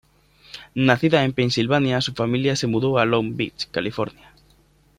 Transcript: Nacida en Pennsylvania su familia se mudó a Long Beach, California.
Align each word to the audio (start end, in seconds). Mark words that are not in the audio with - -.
Nacida 0.73 1.23
en 1.23 1.33
Pennsylvania 1.33 2.01
su 2.01 2.13
familia 2.13 2.55
se 2.55 2.65
mudó 2.65 2.97
a 2.97 3.05
Long 3.05 3.35
Beach, 3.35 3.69
California. 3.69 4.33